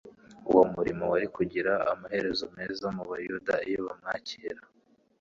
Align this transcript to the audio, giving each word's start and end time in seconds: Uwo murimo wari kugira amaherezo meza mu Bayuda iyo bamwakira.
Uwo 0.49 0.63
murimo 0.73 1.03
wari 1.11 1.27
kugira 1.35 1.71
amaherezo 1.91 2.45
meza 2.57 2.85
mu 2.95 3.03
Bayuda 3.09 3.53
iyo 3.67 3.79
bamwakira. 3.87 4.61